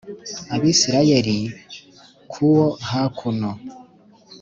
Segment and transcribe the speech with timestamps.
[0.55, 1.37] Abisirayeli
[2.31, 3.51] ku wo hakuno